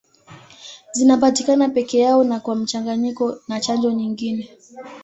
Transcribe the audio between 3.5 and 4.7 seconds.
chanjo nyingine.